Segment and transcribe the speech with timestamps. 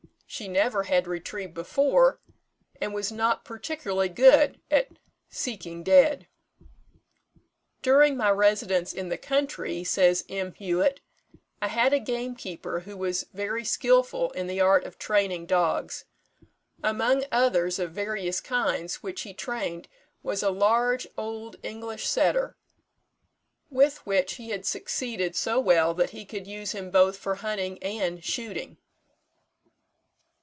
[0.33, 2.21] She never had retrieved before,
[2.79, 4.87] and was not particularly good at
[5.27, 6.25] "seeking dead."
[7.81, 10.53] "During my residence in the country," says M.
[10.53, 11.01] Huet,
[11.61, 16.05] "I had a gamekeeper who was very skilful in the art of training dogs.
[16.81, 19.89] Among others of various kinds which he trained
[20.23, 22.55] was a large old English setter,
[23.69, 27.83] with which he had succeeded so well that he could use him both for hunting
[27.83, 28.77] and shooting.